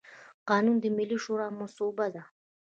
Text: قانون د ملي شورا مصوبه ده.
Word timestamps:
قانون 0.49 0.77
د 0.81 0.85
ملي 0.97 1.17
شورا 1.23 1.47
مصوبه 1.59 2.07
ده. 2.15 2.23